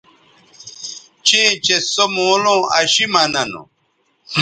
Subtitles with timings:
[1.25, 3.67] چیئں چہء سو مولوں اشی مہ ننوں